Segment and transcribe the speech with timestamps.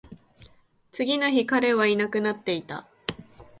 [0.91, 2.87] 次の日、彼はいなくなっていた